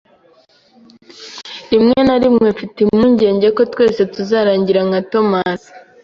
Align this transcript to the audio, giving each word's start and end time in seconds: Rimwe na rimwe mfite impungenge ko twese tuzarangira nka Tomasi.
Rimwe 1.71 1.99
na 2.07 2.15
rimwe 2.23 2.47
mfite 2.55 2.77
impungenge 2.85 3.47
ko 3.55 3.61
twese 3.71 4.01
tuzarangira 4.13 4.81
nka 4.87 4.99
Tomasi. 5.11 5.69